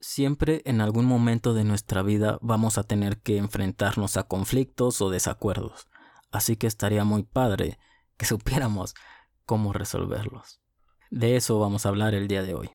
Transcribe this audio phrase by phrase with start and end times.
[0.00, 5.10] Siempre en algún momento de nuestra vida vamos a tener que enfrentarnos a conflictos o
[5.10, 5.88] desacuerdos,
[6.30, 7.80] así que estaría muy padre
[8.16, 8.94] que supiéramos
[9.44, 10.60] cómo resolverlos.
[11.10, 12.70] De eso vamos a hablar el día de hoy.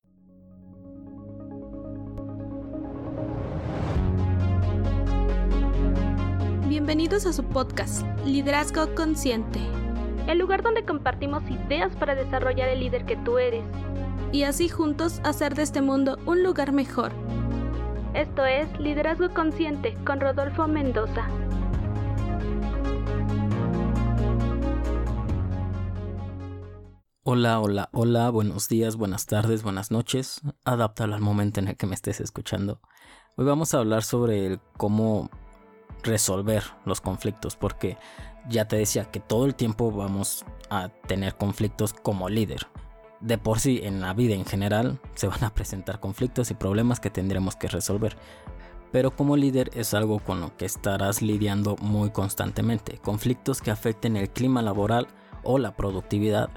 [6.68, 9.60] Bienvenidos a su podcast, Liderazgo Consciente,
[10.26, 13.64] el lugar donde compartimos ideas para desarrollar el líder que tú eres
[14.34, 17.12] y así juntos hacer de este mundo un lugar mejor.
[18.14, 21.28] Esto es Liderazgo Consciente con Rodolfo Mendoza.
[27.22, 30.40] Hola, hola, hola, buenos días, buenas tardes, buenas noches.
[30.64, 32.80] Adáptalo al momento en el que me estés escuchando.
[33.36, 35.30] Hoy vamos a hablar sobre cómo
[36.02, 37.98] resolver los conflictos, porque
[38.48, 42.66] ya te decía que todo el tiempo vamos a tener conflictos como líder
[43.24, 47.00] de por sí en la vida en general se van a presentar conflictos y problemas
[47.00, 48.16] que tendremos que resolver.
[48.92, 52.98] Pero como líder es algo con lo que estarás lidiando muy constantemente.
[52.98, 55.08] Conflictos que afecten el clima laboral
[55.42, 56.50] o la productividad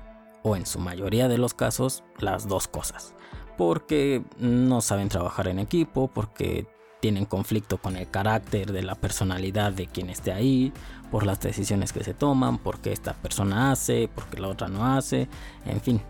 [0.43, 3.15] o en su mayoría de los casos las dos cosas.
[3.57, 6.67] Porque no saben trabajar en equipo, porque
[6.99, 10.73] tienen conflicto con el carácter de la personalidad de quien esté ahí,
[11.11, 15.27] por las decisiones que se toman, porque esta persona hace, porque la otra no hace,
[15.65, 16.01] en fin,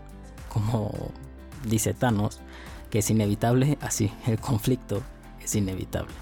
[0.48, 0.90] como
[1.64, 2.40] dice Thanos,
[2.90, 5.02] que es inevitable, así el conflicto
[5.42, 6.14] es inevitable.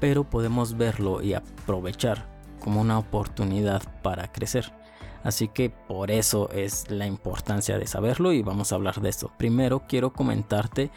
[0.00, 2.26] Pero podemos verlo y aprovechar
[2.60, 4.72] como una oportunidad para crecer.
[5.24, 9.32] Así que por eso es la importancia de saberlo y vamos a hablar de esto.
[9.36, 10.90] Primero quiero comentarte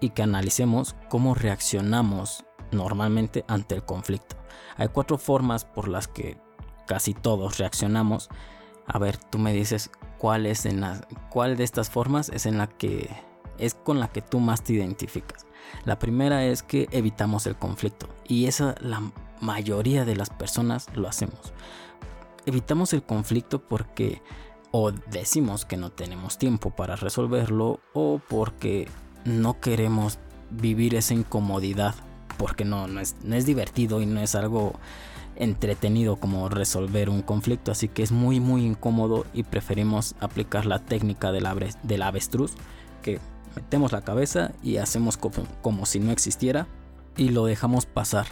[0.00, 4.36] y que analicemos cómo reaccionamos normalmente ante el conflicto.
[4.76, 6.36] Hay cuatro formas por las que
[6.86, 8.28] casi todos reaccionamos.
[8.86, 12.58] A ver, tú me dices cuál es en la, cuál de estas formas es en
[12.58, 13.10] la que
[13.58, 15.46] es con la que tú más te identificas.
[15.84, 19.02] La primera es que evitamos el conflicto y esa la
[19.40, 21.52] mayoría de las personas lo hacemos.
[22.46, 24.22] Evitamos el conflicto porque
[24.72, 28.88] o decimos que no tenemos tiempo para resolverlo o porque
[29.24, 30.18] no queremos
[30.50, 31.94] vivir esa incomodidad
[32.42, 34.74] porque no, no, es, no es divertido y no es algo
[35.36, 40.78] entretenido como resolver un conflicto, así que es muy muy incómodo y preferimos aplicar la
[40.78, 41.46] técnica del,
[41.82, 42.54] del avestruz,
[43.02, 43.20] que
[43.56, 46.66] metemos la cabeza y hacemos como, como si no existiera
[47.16, 48.26] y lo dejamos pasar.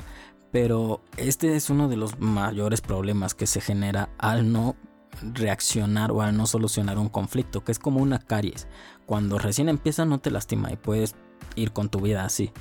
[0.53, 4.77] Pero este es uno de los mayores problemas que se genera al no
[5.23, 8.67] reaccionar o al no solucionar un conflicto, que es como una caries.
[9.07, 11.15] Cuando recién empieza no te lastima y puedes
[11.55, 12.53] ir con tu vida así.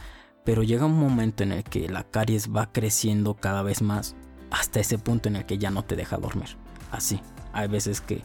[0.45, 4.15] Pero llega un momento en el que la caries va creciendo cada vez más
[4.51, 6.49] hasta ese punto en el que ya no te deja dormir.
[6.91, 7.21] Así,
[7.53, 8.23] hay veces que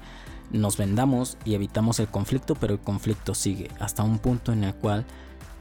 [0.50, 4.74] nos vendamos y evitamos el conflicto, pero el conflicto sigue hasta un punto en el
[4.74, 5.04] cual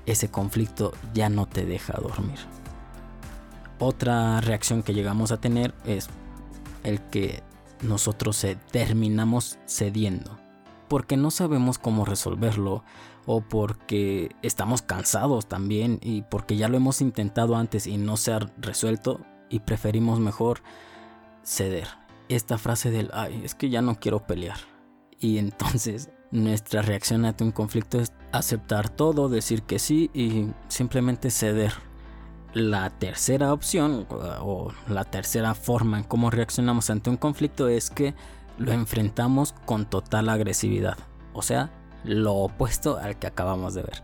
[0.06, 2.40] ese conflicto ya no te deja dormir.
[3.80, 6.08] Otra reacción que llegamos a tener es
[6.84, 7.44] el que
[7.82, 10.44] nosotros se terminamos cediendo
[10.94, 12.84] porque no sabemos cómo resolverlo
[13.26, 18.32] o porque estamos cansados también y porque ya lo hemos intentado antes y no se
[18.32, 19.22] ha resuelto,
[19.54, 20.62] y preferimos mejor
[21.44, 21.88] ceder.
[22.28, 24.58] Esta frase del, ay, es que ya no quiero pelear.
[25.20, 31.30] Y entonces nuestra reacción ante un conflicto es aceptar todo, decir que sí y simplemente
[31.30, 31.74] ceder.
[32.54, 38.16] La tercera opción o la tercera forma en cómo reaccionamos ante un conflicto es que
[38.58, 40.98] lo enfrentamos con total agresividad.
[41.34, 41.72] O sea,
[42.04, 44.04] lo opuesto al que acabamos de ver.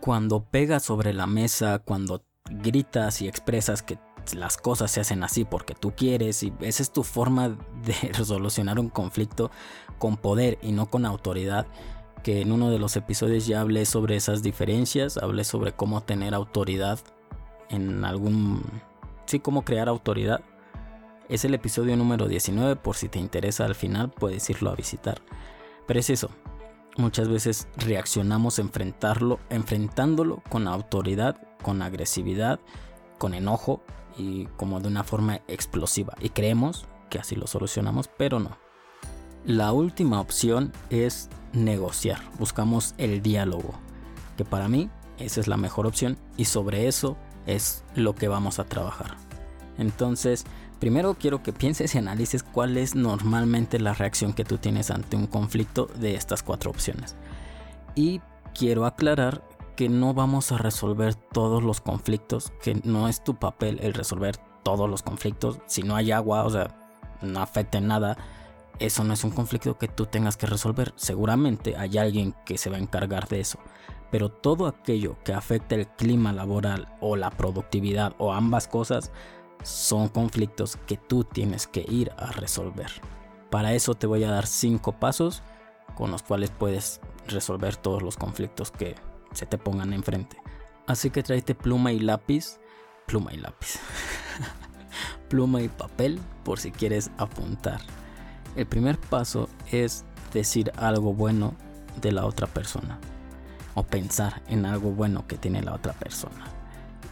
[0.00, 3.98] Cuando pegas sobre la mesa, cuando gritas y expresas que
[4.34, 7.50] las cosas se hacen así porque tú quieres y esa es tu forma
[7.84, 9.50] de resolucionar un conflicto
[9.98, 11.66] con poder y no con autoridad.
[12.22, 16.34] Que en uno de los episodios ya hablé sobre esas diferencias, hablé sobre cómo tener
[16.34, 16.98] autoridad
[17.68, 18.62] en algún...
[19.26, 20.40] Sí, cómo crear autoridad.
[21.28, 25.20] Es el episodio número 19, por si te interesa al final puedes irlo a visitar.
[25.86, 26.30] Pero es eso,
[26.96, 32.60] muchas veces reaccionamos enfrentarlo, enfrentándolo con autoridad, con agresividad,
[33.18, 33.82] con enojo
[34.16, 36.14] y como de una forma explosiva.
[36.20, 38.56] Y creemos que así lo solucionamos, pero no.
[39.44, 42.20] La última opción es negociar.
[42.38, 43.74] Buscamos el diálogo,
[44.36, 47.16] que para mí esa es la mejor opción y sobre eso
[47.46, 49.16] es lo que vamos a trabajar.
[49.78, 50.44] Entonces,
[50.80, 55.16] primero quiero que pienses y analices cuál es normalmente la reacción que tú tienes ante
[55.16, 57.14] un conflicto de estas cuatro opciones.
[57.94, 58.20] Y
[58.54, 59.42] quiero aclarar
[59.76, 64.38] que no vamos a resolver todos los conflictos, que no es tu papel el resolver
[64.62, 65.58] todos los conflictos.
[65.66, 66.74] Si no hay agua, o sea,
[67.22, 68.16] no afecta en nada,
[68.78, 70.92] eso no es un conflicto que tú tengas que resolver.
[70.96, 73.58] Seguramente hay alguien que se va a encargar de eso.
[74.10, 79.10] pero todo aquello que afecta el clima laboral o la productividad o ambas cosas
[79.62, 82.90] son conflictos que tú tienes que ir a resolver.
[83.50, 85.42] Para eso te voy a dar cinco pasos
[85.96, 88.94] con los cuales puedes resolver todos los conflictos que
[89.32, 90.36] se te pongan enfrente.
[90.86, 92.58] Así que tráete pluma y lápiz,
[93.06, 93.78] pluma y lápiz,
[95.28, 97.80] pluma y papel por si quieres apuntar.
[98.54, 101.54] El primer paso es decir algo bueno
[102.00, 102.98] de la otra persona
[103.74, 106.46] o pensar en algo bueno que tiene la otra persona.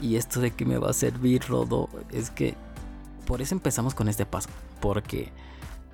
[0.01, 2.57] Y esto de que me va a servir, Rodo, es que
[3.27, 4.49] por eso empezamos con este paso.
[4.81, 5.33] Porque,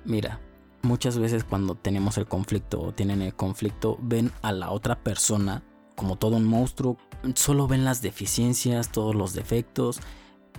[0.05, 0.39] mira,
[0.81, 5.63] muchas veces cuando tenemos el conflicto o tienen el conflicto, ven a la otra persona
[5.95, 6.97] como todo un monstruo,
[7.35, 9.99] solo ven las deficiencias, todos los defectos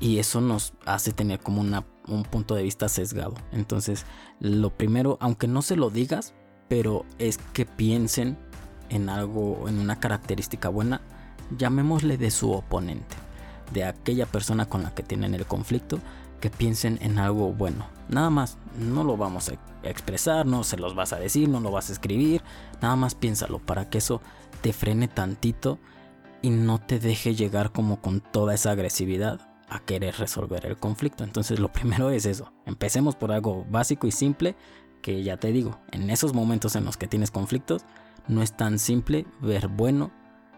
[0.00, 3.34] y eso nos hace tener como una, un punto de vista sesgado.
[3.52, 4.04] Entonces,
[4.40, 6.34] lo primero, aunque no se lo digas,
[6.68, 8.38] pero es que piensen
[8.88, 11.00] en algo, en una característica buena,
[11.56, 13.16] llamémosle de su oponente,
[13.72, 15.98] de aquella persona con la que tienen el conflicto,
[16.42, 17.86] que piensen en algo bueno.
[18.08, 19.52] Nada más, no lo vamos a
[19.88, 22.42] expresar, no se los vas a decir, no lo vas a escribir,
[22.82, 24.20] nada más piénsalo para que eso
[24.60, 25.78] te frene tantito
[26.42, 31.22] y no te deje llegar como con toda esa agresividad a querer resolver el conflicto.
[31.22, 34.56] Entonces lo primero es eso, empecemos por algo básico y simple
[35.00, 37.84] que ya te digo, en esos momentos en los que tienes conflictos,
[38.26, 40.10] no es tan simple ver bueno,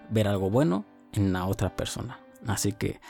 [0.08, 2.20] ver algo bueno en la otra persona.
[2.46, 3.00] Así que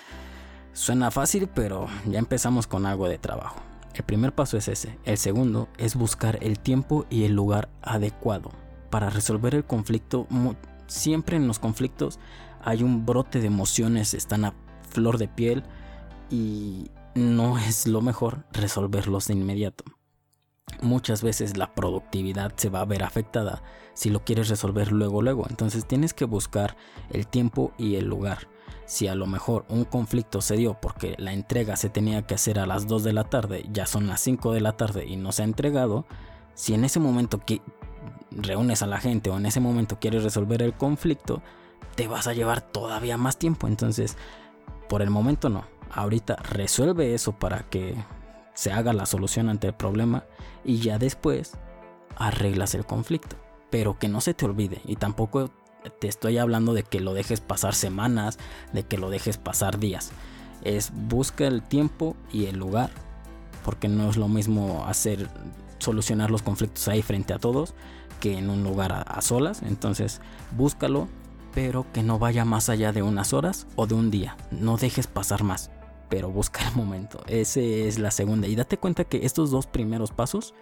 [0.75, 3.63] Suena fácil, pero ya empezamos con algo de trabajo.
[3.95, 4.99] El primer paso es ese.
[5.05, 8.51] El segundo es buscar el tiempo y el lugar adecuado.
[8.91, 10.27] Para resolver el conflicto,
[10.89, 12.19] siempre en los conflictos
[12.61, 14.55] hay un brote de emociones, están a
[14.91, 15.63] flor de piel
[16.29, 19.85] y no es lo mejor resolverlos de inmediato.
[20.83, 23.63] Muchas veces la productividad se va a ver afectada
[23.93, 26.77] si lo quieres resolver luego luego, entonces tienes que buscar
[27.11, 28.49] el tiempo y el lugar
[28.87, 32.59] si a lo mejor un conflicto se dio porque la entrega se tenía que hacer
[32.59, 35.33] a las 2 de la tarde, ya son las 5 de la tarde y no
[35.33, 36.07] se ha entregado,
[36.55, 37.63] si en ese momento que
[38.31, 41.43] reúnes a la gente o en ese momento quieres resolver el conflicto,
[41.95, 43.67] te vas a llevar todavía más tiempo.
[43.67, 44.17] Entonces,
[44.89, 45.65] por el momento no.
[45.91, 47.95] Ahorita resuelve eso para que
[48.53, 50.25] se haga la solución ante el problema
[50.65, 51.53] y ya después
[52.17, 53.37] arreglas el conflicto.
[53.71, 55.51] Pero que no se te olvide y tampoco
[55.99, 58.39] te estoy hablando de que lo dejes pasar semanas,
[58.73, 60.13] de que lo dejes pasar días.
[60.63, 62.91] Es busca el tiempo y el lugar,
[63.65, 65.29] porque no es lo mismo hacer
[65.79, 67.75] solucionar los conflictos ahí frente a todos
[68.21, 69.63] que en un lugar a, solas.
[69.63, 70.21] Entonces,
[70.57, 71.09] búscalo,
[71.53, 74.37] pero que no vaya más allá de unas horas o de un día.
[74.51, 75.71] No dejes pasar más,
[76.09, 77.21] pero busca el momento.
[77.27, 78.47] Esa es la segunda.
[78.49, 80.55] Y date cuenta que estos dos primeros pasos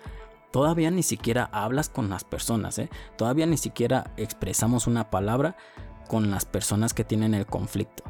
[0.52, 2.90] Todavía ni siquiera hablas con las personas, ¿eh?
[3.16, 5.56] Todavía ni siquiera expresamos una palabra
[6.08, 8.04] con las personas que tienen el conflicto.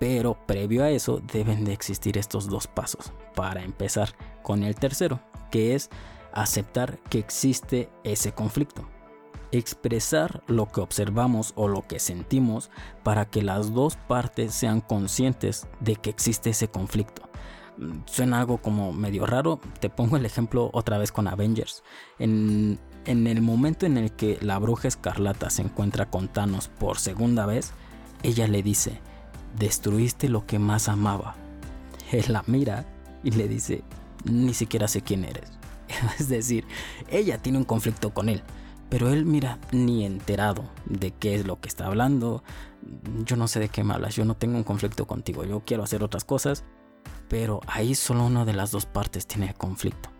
[0.00, 5.20] Pero previo a eso deben de existir estos dos pasos para empezar con el tercero,
[5.50, 5.90] que es
[6.32, 8.88] aceptar que existe ese conflicto.
[9.52, 12.70] Expresar lo que observamos o lo que sentimos
[13.02, 17.31] para que las dos partes sean conscientes de que existe ese conflicto
[18.06, 19.60] suena algo como medio raro.
[19.80, 21.82] Te pongo el ejemplo otra vez con Avengers.
[22.18, 27.46] En, el momento en el que la bruja escarlata se encuentra con Thanos por segunda
[27.46, 27.72] vez,
[28.22, 29.00] ella le dice,
[29.58, 31.34] destruiste lo que más amaba.
[32.10, 32.86] Él la mira
[33.24, 33.82] y le dice,
[34.24, 35.50] ni siquiera sé quién eres.
[36.18, 36.64] es decir,
[37.08, 38.42] ella tiene un conflicto con él.
[38.88, 42.44] Pero él, mira, ni enterado de qué es lo que está hablando.
[43.24, 45.82] Yo no sé de qué me hablas, yo no tengo un conflicto contigo, yo quiero
[45.82, 46.62] hacer otras cosas
[47.32, 50.10] pero ahí solo una de las dos partes tiene conflicto.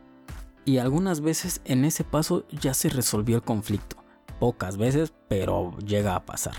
[0.65, 3.97] Y algunas veces en ese paso ya se resolvió el conflicto.
[4.41, 6.55] Pocas veces, pero llega a pasar.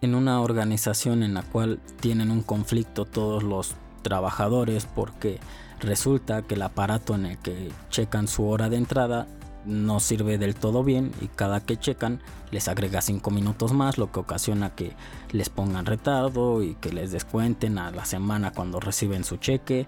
[0.00, 5.38] En una organización en la cual tienen un conflicto todos los trabajadores porque
[5.80, 9.26] resulta que el aparato en el que checan su hora de entrada
[9.68, 12.20] no sirve del todo bien y cada que checan
[12.50, 14.96] les agrega 5 minutos más, lo que ocasiona que
[15.30, 19.86] les pongan retardo y que les descuenten a la semana cuando reciben su cheque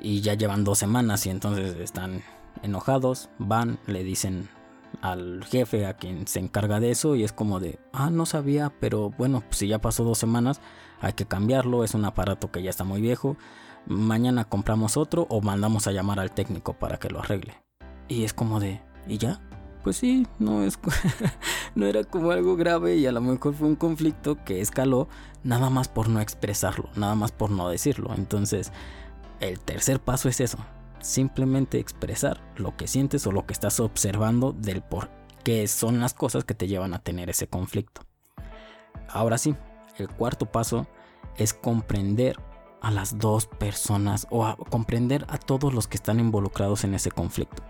[0.00, 2.22] y ya llevan dos semanas y entonces están
[2.62, 4.48] enojados, van, le dicen
[5.02, 8.72] al jefe a quien se encarga de eso y es como de, ah, no sabía,
[8.80, 10.60] pero bueno, pues si ya pasó dos semanas
[11.00, 13.36] hay que cambiarlo, es un aparato que ya está muy viejo,
[13.86, 17.54] mañana compramos otro o mandamos a llamar al técnico para que lo arregle.
[18.08, 19.40] Y es como de, ¿Y ya?
[19.82, 20.78] Pues sí, no, es,
[21.74, 25.08] no era como algo grave y a lo mejor fue un conflicto que escaló
[25.42, 28.12] nada más por no expresarlo, nada más por no decirlo.
[28.14, 28.72] Entonces,
[29.40, 30.58] el tercer paso es eso,
[31.00, 35.08] simplemente expresar lo que sientes o lo que estás observando del por
[35.44, 38.02] qué son las cosas que te llevan a tener ese conflicto.
[39.08, 39.54] ahora sí,
[39.96, 40.86] el cuarto paso
[41.36, 42.36] es comprender
[42.80, 47.10] a las dos personas o a comprender a todos los que están involucrados en ese
[47.10, 47.62] conflicto.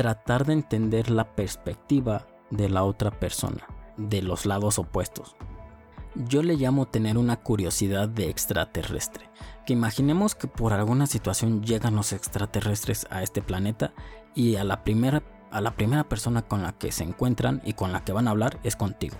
[0.00, 3.66] Tratar de entender la perspectiva de la otra persona,
[3.98, 5.36] de los lados opuestos.
[6.14, 9.28] Yo le llamo tener una curiosidad de extraterrestre.
[9.66, 13.92] Que imaginemos que por alguna situación llegan los extraterrestres a este planeta
[14.34, 17.92] y a la primera a la primera persona con la que se encuentran y con
[17.92, 19.18] la que van a hablar es contigo.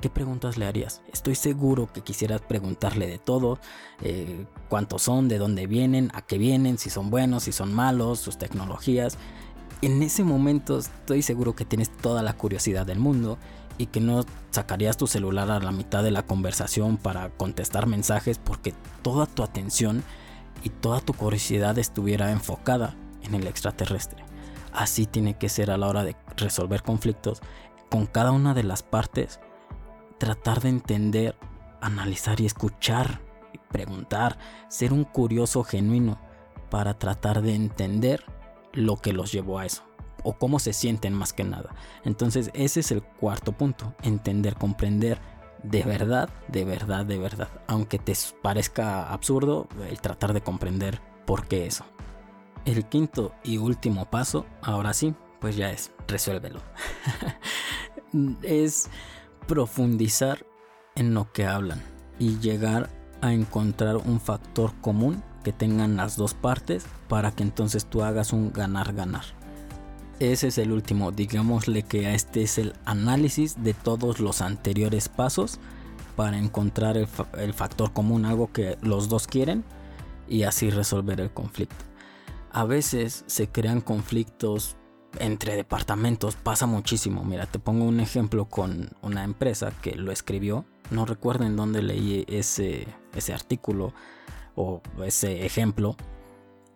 [0.00, 1.02] ¿Qué preguntas le harías?
[1.12, 3.58] Estoy seguro que quisieras preguntarle de todo,
[4.00, 8.18] eh, cuántos son, de dónde vienen, a qué vienen, si son buenos, si son malos,
[8.18, 9.18] sus tecnologías.
[9.82, 13.38] En ese momento estoy seguro que tienes toda la curiosidad del mundo
[13.78, 18.38] y que no sacarías tu celular a la mitad de la conversación para contestar mensajes
[18.38, 20.04] porque toda tu atención
[20.62, 24.22] y toda tu curiosidad estuviera enfocada en el extraterrestre.
[24.72, 27.40] Así tiene que ser a la hora de resolver conflictos
[27.88, 29.40] con cada una de las partes
[30.18, 31.34] tratar de entender,
[31.80, 33.22] analizar y escuchar,
[33.70, 34.36] preguntar,
[34.68, 36.20] ser un curioso genuino
[36.68, 38.22] para tratar de entender
[38.72, 39.82] lo que los llevó a eso
[40.22, 41.74] o cómo se sienten más que nada.
[42.04, 45.18] Entonces ese es el cuarto punto, entender, comprender
[45.62, 47.48] de verdad, de verdad, de verdad.
[47.66, 51.84] Aunque te parezca absurdo el tratar de comprender por qué eso.
[52.64, 56.60] El quinto y último paso, ahora sí, pues ya es, resuélvelo.
[58.42, 58.90] es
[59.46, 60.46] profundizar
[60.94, 61.82] en lo que hablan
[62.18, 62.90] y llegar
[63.22, 68.32] a encontrar un factor común que tengan las dos partes para que entonces tú hagas
[68.32, 69.24] un ganar-ganar.
[70.18, 75.58] Ese es el último, digámosle que este es el análisis de todos los anteriores pasos
[76.14, 79.64] para encontrar el, el factor común, algo que los dos quieren
[80.28, 81.84] y así resolver el conflicto.
[82.52, 84.76] A veces se crean conflictos
[85.18, 87.24] entre departamentos pasa muchísimo.
[87.24, 90.64] Mira, te pongo un ejemplo con una empresa que lo escribió.
[90.90, 93.92] No recuerdo en dónde leí ese, ese artículo
[95.04, 95.96] ese ejemplo.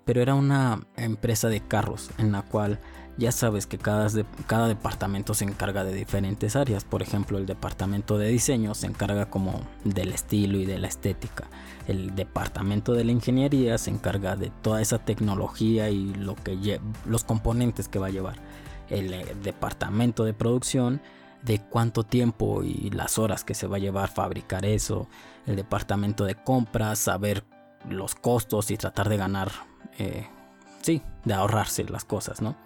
[0.04, 2.78] Pero era una empresa de carros en la cual
[3.16, 4.08] ya sabes que cada,
[4.46, 6.84] cada departamento se encarga de diferentes áreas.
[6.84, 11.44] Por ejemplo, el departamento de diseño se encarga como del estilo y de la estética.
[11.86, 17.24] El departamento de la ingeniería se encarga de toda esa tecnología y lo que los
[17.24, 18.36] componentes que va a llevar.
[18.90, 21.00] El eh, departamento de producción
[21.42, 25.08] de cuánto tiempo y las horas que se va a llevar fabricar eso.
[25.46, 27.44] El departamento de compras, saber
[27.88, 29.50] los costos y tratar de ganar,
[29.98, 30.28] eh,
[30.82, 32.56] sí, de ahorrarse las cosas, ¿no?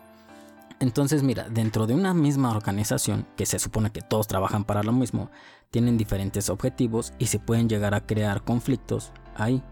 [0.80, 4.92] Entonces, mira, dentro de una misma organización, que se supone que todos trabajan para lo
[4.92, 5.28] mismo,
[5.70, 9.62] tienen diferentes objetivos y se pueden llegar a crear conflictos ahí.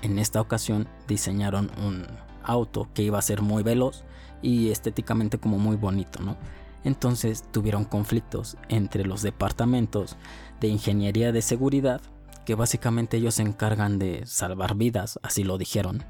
[0.00, 2.06] En esta ocasión diseñaron un
[2.44, 4.04] auto que iba a ser muy veloz
[4.40, 6.36] y estéticamente como muy bonito, ¿no?
[6.84, 10.16] Entonces tuvieron conflictos entre los departamentos
[10.60, 12.00] de ingeniería de seguridad,
[12.48, 16.02] que básicamente ellos se encargan de salvar vidas, así lo dijeron,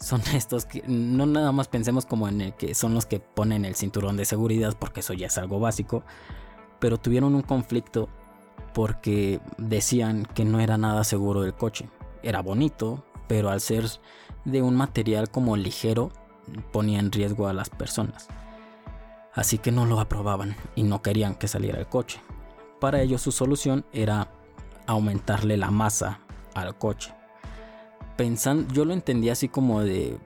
[0.00, 3.66] son estos que no nada más pensemos como en el que son los que ponen
[3.66, 6.02] el cinturón de seguridad porque eso ya es algo básico,
[6.80, 8.08] pero tuvieron un conflicto
[8.72, 11.90] porque decían que no era nada seguro el coche.
[12.22, 13.84] Era bonito, pero al ser
[14.46, 16.10] de un material como ligero
[16.72, 18.28] ponía en riesgo a las personas.
[19.34, 22.18] Así que no lo aprobaban y no querían que saliera el coche.
[22.80, 24.30] Para ellos su solución era
[24.92, 26.20] aumentarle la masa
[26.54, 27.14] al coche
[28.16, 30.18] pensando, yo lo entendí así como de,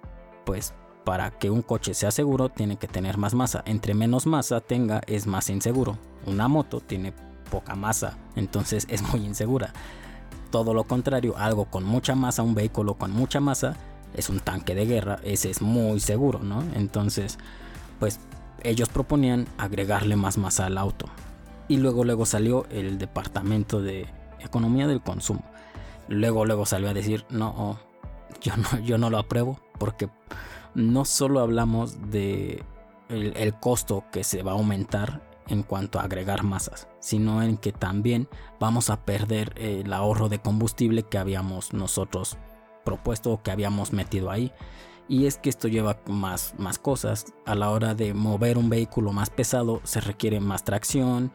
[0.45, 3.63] pues, para que un coche sea seguro tiene que tener más masa.
[3.65, 5.99] Entre menos masa tenga es más inseguro.
[6.27, 7.15] Una moto tiene
[7.51, 9.73] poca masa, entonces es muy insegura.
[10.51, 13.77] Todo lo contrario, algo con mucha masa, un vehículo con mucha masa,
[14.15, 16.63] es un tanque de guerra, ese es muy seguro, ¿no?
[16.75, 17.39] Entonces,
[17.99, 18.19] pues
[18.63, 21.07] ellos proponían agregarle más masa al auto.
[21.69, 24.07] Y luego luego salió el departamento de
[24.41, 25.43] economía del consumo
[26.09, 27.79] luego, luego salió a decir, no,
[28.41, 30.09] yo no, yo no lo apruebo, porque
[30.75, 32.63] no solo hablamos de
[33.09, 37.73] el, costo que se va a aumentar en cuanto a agregar masas, sino en que
[37.73, 38.29] también
[38.59, 42.37] vamos a perder el ahorro de combustible que habíamos nosotros
[42.85, 44.53] propuesto o que habíamos metido ahí.
[45.09, 47.27] Y es que esto lleva más, más cosas.
[47.45, 51.31] A la hora de mover un vehículo más pesado se requiere más tracción,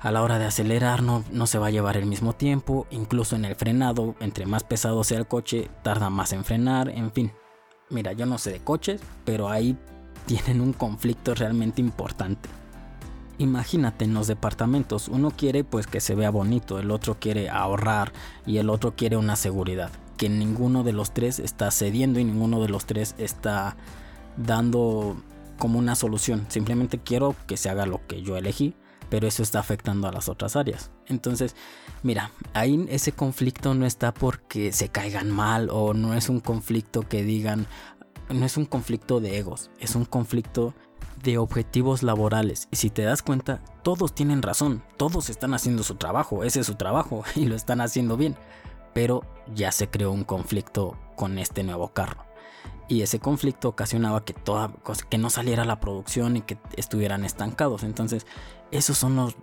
[0.00, 3.36] a la hora de acelerar no, no, se va a llevar el mismo tiempo, incluso
[3.36, 7.32] en el frenado, entre más pesado sea el coche, tarda más en frenar, en fin.
[7.90, 9.76] Mira, yo no sé de coches, pero ahí
[10.26, 12.48] tienen un conflicto realmente importante.
[13.36, 18.12] Imagínate en los departamentos, uno quiere pues que se vea bonito, el otro quiere ahorrar
[18.46, 22.60] y el otro quiere una seguridad, que ninguno de los tres está cediendo y ninguno
[22.60, 23.76] de los tres está
[24.36, 25.16] dando
[25.58, 28.74] como una solución, simplemente quiero que se haga lo que yo elegí
[29.10, 30.90] pero eso está afectando a las otras áreas.
[31.06, 31.56] Entonces,
[32.02, 37.02] mira, ahí ese conflicto no está porque se caigan mal o no es un conflicto
[37.02, 37.66] que digan,
[38.30, 40.74] no es un conflicto de egos, es un conflicto
[41.22, 42.68] de objetivos laborales.
[42.70, 46.66] Y si te das cuenta, todos tienen razón, todos están haciendo su trabajo, ese es
[46.66, 48.36] su trabajo y lo están haciendo bien.
[48.94, 49.22] Pero
[49.54, 52.29] ya se creó un conflicto con este nuevo carro.
[52.88, 54.34] Y ese conflicto ocasionaba que,
[55.08, 57.84] que no saliera la producción y que estuvieran estancados.
[57.84, 58.26] Entonces,
[58.72, 59.36] esos son los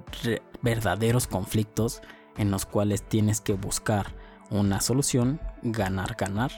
[0.61, 2.01] verdaderos conflictos
[2.37, 4.13] en los cuales tienes que buscar
[4.49, 6.51] una solución, ganar, ganar.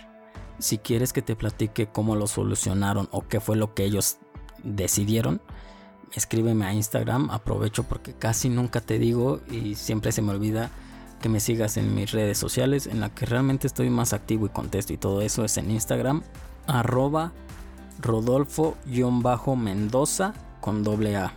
[0.57, 4.17] Si quieres que te platique cómo lo solucionaron o qué fue lo que ellos
[4.63, 5.41] decidieron,
[6.13, 7.29] escríbeme a Instagram.
[7.29, 10.69] Aprovecho porque casi nunca te digo y siempre se me olvida
[11.19, 14.49] que me sigas en mis redes sociales en la que realmente estoy más activo y
[14.49, 16.21] contesto y todo eso es en Instagram
[16.67, 17.31] arroba
[17.99, 21.33] rodolfo-mendoza con doble A.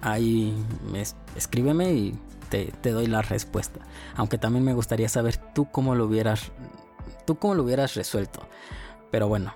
[0.00, 0.54] Ahí
[1.34, 2.18] escríbeme y
[2.48, 3.80] te, te, doy la respuesta.
[4.14, 6.52] Aunque también me gustaría saber tú cómo lo hubieras,
[7.26, 8.46] tú cómo lo hubieras resuelto.
[9.10, 9.54] Pero bueno,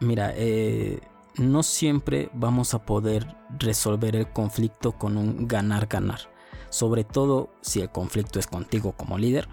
[0.00, 1.00] mira, eh,
[1.36, 6.20] no siempre vamos a poder resolver el conflicto con un ganar-ganar.
[6.70, 9.48] Sobre todo si el conflicto es contigo como líder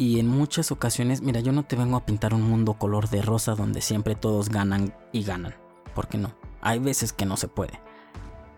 [0.00, 3.20] y en muchas ocasiones, mira, yo no te vengo a pintar un mundo color de
[3.20, 5.54] rosa donde siempre todos ganan y ganan.
[5.94, 6.32] ¿Por qué no?
[6.62, 7.78] Hay veces que no se puede.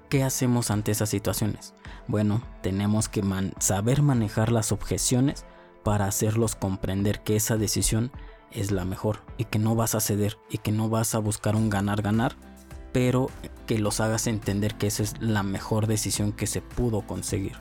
[0.09, 1.75] ¿Qué hacemos ante esas situaciones?
[2.07, 3.25] Bueno, tenemos que
[3.59, 5.45] saber manejar las objeciones
[5.83, 8.13] para hacerlos comprender que esa decisión
[8.53, 11.57] es la mejor y que no vas a ceder y que no vas a buscar
[11.57, 12.37] un ganar-ganar,
[12.93, 13.31] pero
[13.67, 17.57] que los hagas entender que esa es la mejor decisión que se pudo conseguir.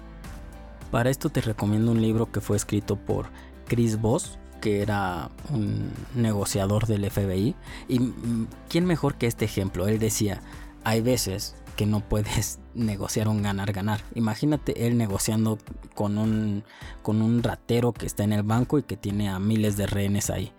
[0.92, 3.28] Para esto te recomiendo un libro que fue escrito por
[3.66, 7.56] Chris Voss, que era un negociador del FBI.
[7.88, 9.88] Y mm, quién mejor que este ejemplo.
[9.88, 10.42] Él decía,
[10.84, 14.02] hay veces que no puedes negociar un ganar-ganar.
[14.16, 15.58] Imagínate él negociando
[15.96, 16.64] con un,
[17.02, 20.30] con un ratero que está en el banco y que tiene a miles de rehenes
[20.30, 20.52] ahí.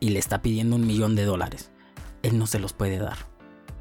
[0.00, 1.70] Y le está pidiendo un millón de dólares.
[2.22, 3.16] Él no se los puede dar.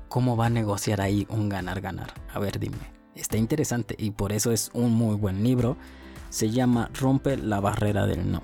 [0.10, 2.13] ¿Cómo va a negociar ahí un ganar-ganar?
[2.34, 2.78] A ver, dime.
[3.15, 5.78] Está interesante y por eso es un muy buen libro.
[6.30, 8.41] Se llama Rompe la barrera del no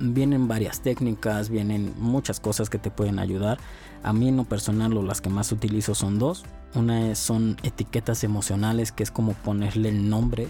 [0.00, 3.58] vienen varias técnicas, vienen muchas cosas que te pueden ayudar.
[4.02, 6.44] A mí en lo personal las que más utilizo son dos.
[6.74, 10.48] Una son etiquetas emocionales, que es como ponerle el nombre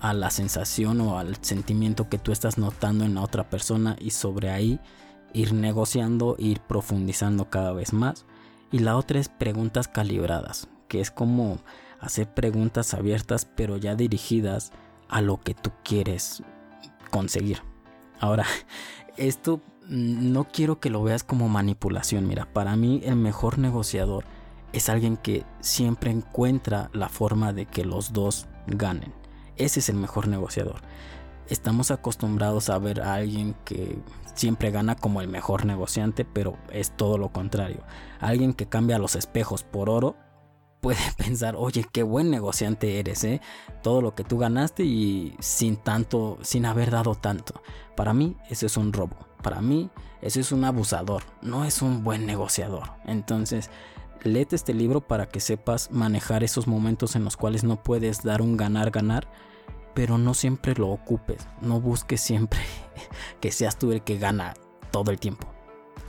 [0.00, 4.10] a la sensación o al sentimiento que tú estás notando en la otra persona y
[4.10, 4.80] sobre ahí
[5.32, 8.24] ir negociando, ir profundizando cada vez más.
[8.70, 11.58] Y la otra es preguntas calibradas, que es como
[12.00, 14.72] hacer preguntas abiertas pero ya dirigidas
[15.08, 16.42] a lo que tú quieres
[17.10, 17.62] conseguir.
[18.20, 18.44] Ahora,
[19.16, 22.26] esto no quiero que lo veas como manipulación.
[22.26, 24.24] Mira, para mí el mejor negociador
[24.72, 29.14] es alguien que siempre encuentra la forma de que los dos ganen.
[29.56, 30.82] Ese es el mejor negociador.
[31.48, 33.98] Estamos acostumbrados a ver a alguien que
[34.34, 37.82] siempre gana como el mejor negociante, pero es todo lo contrario.
[38.20, 40.16] Alguien que cambia los espejos por oro
[40.80, 43.40] puede pensar, oye, qué buen negociante eres, ¿eh?
[43.82, 47.62] Todo lo que tú ganaste y sin tanto, sin haber dado tanto.
[47.96, 49.16] Para mí, eso es un robo.
[49.42, 49.90] Para mí,
[50.22, 51.24] eso es un abusador.
[51.42, 52.90] No es un buen negociador.
[53.06, 53.70] Entonces,
[54.22, 58.42] léete este libro para que sepas manejar esos momentos en los cuales no puedes dar
[58.42, 59.28] un ganar-ganar,
[59.94, 61.46] pero no siempre lo ocupes.
[61.60, 62.60] No busques siempre
[63.40, 64.54] que seas tú el que gana
[64.90, 65.46] todo el tiempo.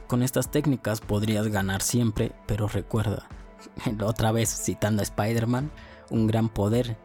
[0.08, 3.28] Con estas técnicas podrías ganar siempre, pero recuerda,
[4.04, 5.72] otra vez citando a Spider-Man,
[6.10, 6.98] un gran poder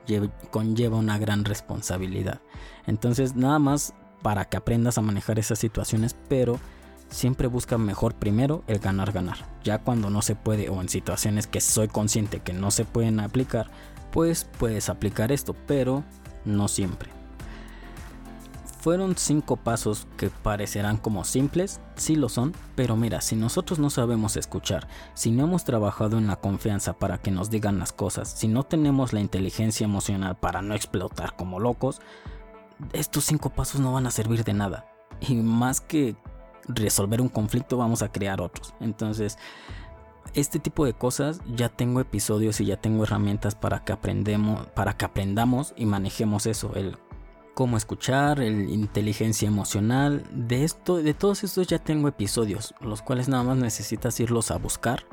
[0.51, 2.41] conlleva una gran responsabilidad.
[2.87, 6.59] Entonces, nada más para que aprendas a manejar esas situaciones, pero
[7.11, 9.37] siempre busca mejor primero el ganar ganar.
[9.63, 13.21] Ya cuando no se puede o en situaciones que soy consciente que no se pueden
[13.21, 13.71] aplicar,
[14.11, 16.05] pues puedes aplicar esto, pero
[16.45, 17.11] no siempre.
[18.81, 23.89] Fueron cinco pasos que parecerán como simples, sí lo son, pero mira, si nosotros no
[23.89, 28.29] sabemos escuchar, si no hemos trabajado en la confianza para que nos digan las cosas,
[28.29, 32.03] si no tenemos la inteligencia emocional para no explotar como locos,
[32.93, 34.87] estos cinco pasos no van a servir de nada.
[35.21, 36.15] Y más que
[36.69, 38.75] resolver un conflicto, vamos a crear otros.
[38.81, 39.39] Entonces,
[40.35, 44.97] este tipo de cosas ya tengo episodios y ya tengo herramientas para que aprendemos, para
[44.97, 46.97] que aprendamos y manejemos eso, el
[47.55, 50.25] cómo escuchar, el inteligencia emocional.
[50.33, 54.59] De esto, de todos estos ya tengo episodios, los cuales nada más necesitas irlos a
[54.59, 55.07] buscar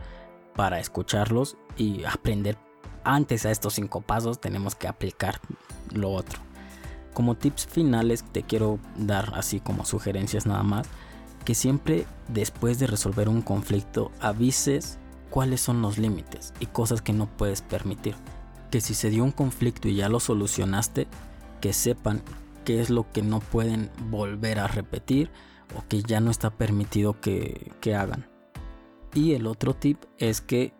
[0.55, 2.57] para escucharlos y aprender.
[3.03, 5.39] Antes a estos cinco pasos tenemos que aplicar
[5.93, 6.39] lo otro.
[7.13, 10.87] Como tips finales te quiero dar así como sugerencias nada más
[11.43, 14.99] que siempre después de resolver un conflicto avises
[15.31, 18.15] cuáles son los límites y cosas que no puedes permitir
[18.71, 21.07] que si se dio un conflicto y ya lo solucionaste,
[21.59, 22.23] que sepan
[22.65, 25.29] qué es lo que no pueden volver a repetir
[25.77, 28.27] o que ya no está permitido que, hagan.
[29.13, 30.73] Y el otro tip es que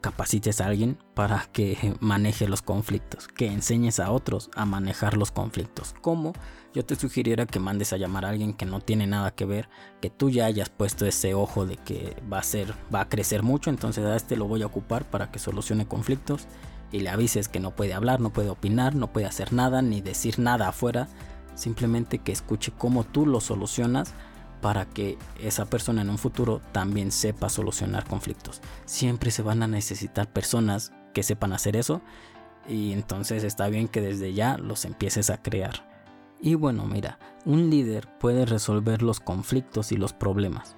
[0.00, 5.30] capacites a alguien para que maneje los conflictos, que enseñes a otros a manejar los
[5.30, 5.94] conflictos.
[6.00, 6.32] Como
[6.76, 9.70] yo te sugiriera que mandes a llamar a alguien que no tiene nada que ver,
[10.02, 13.42] que tú ya hayas puesto ese ojo de que va a ser, va a crecer
[13.42, 16.46] mucho, entonces a este lo voy a ocupar para que solucione conflictos
[16.92, 20.02] y le avises que no puede hablar, no puede opinar, no puede hacer nada ni
[20.02, 21.08] decir nada afuera,
[21.54, 24.12] simplemente que escuche cómo tú lo solucionas
[24.60, 28.60] para que esa persona en un futuro también sepa solucionar conflictos.
[28.84, 32.02] Siempre se van a necesitar personas que sepan hacer eso
[32.68, 35.95] y entonces está bien que desde ya los empieces a crear.
[36.40, 40.76] Y bueno, mira, un líder puede resolver los conflictos y los problemas.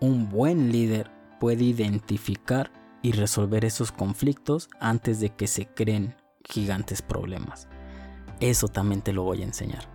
[0.00, 2.70] Un buen líder puede identificar
[3.02, 6.14] y resolver esos conflictos antes de que se creen
[6.44, 7.68] gigantes problemas.
[8.40, 9.94] Eso también te lo voy a enseñar.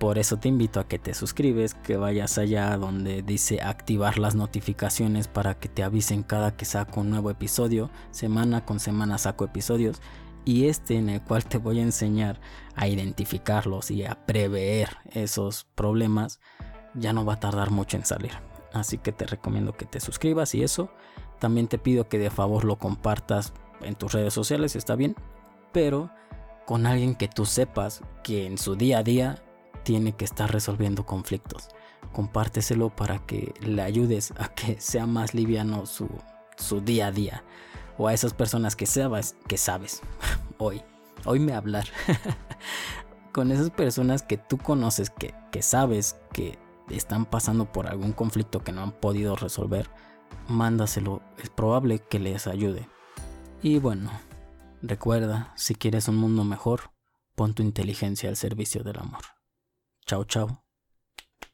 [0.00, 4.34] Por eso te invito a que te suscribes, que vayas allá donde dice activar las
[4.34, 7.90] notificaciones para que te avisen cada que saco un nuevo episodio.
[8.10, 10.00] Semana con semana saco episodios.
[10.44, 12.40] Y este en el cual te voy a enseñar
[12.74, 16.40] a identificarlos y a prever esos problemas,
[16.94, 18.32] ya no va a tardar mucho en salir.
[18.72, 20.90] Así que te recomiendo que te suscribas y eso.
[21.38, 25.16] También te pido que de favor lo compartas en tus redes sociales, está bien.
[25.72, 26.10] Pero
[26.66, 29.42] con alguien que tú sepas que en su día a día
[29.82, 31.68] tiene que estar resolviendo conflictos.
[32.12, 36.08] Compárteselo para que le ayudes a que sea más liviano su,
[36.56, 37.44] su día a día.
[38.00, 40.00] O a esas personas que sabes, que sabes,
[40.56, 40.80] hoy,
[41.26, 41.86] hoy me hablar.
[43.32, 46.58] Con esas personas que tú conoces, que, que sabes que
[46.88, 49.90] están pasando por algún conflicto que no han podido resolver,
[50.48, 52.88] mándaselo, es probable que les ayude.
[53.62, 54.10] Y bueno,
[54.80, 56.92] recuerda, si quieres un mundo mejor,
[57.34, 59.24] pon tu inteligencia al servicio del amor.
[60.06, 60.64] Chao, chao.